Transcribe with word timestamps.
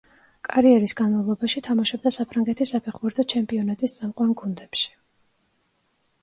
კარიერის 0.51 0.93
განმავლობაში 1.01 1.61
თამაშობდა 1.67 2.11
საფრანგეთის 2.15 2.71
საფეხბურთო 2.77 3.27
ჩემპიონატის 3.35 3.95
წამყვან 3.99 4.33
გუნდებში. 4.43 4.91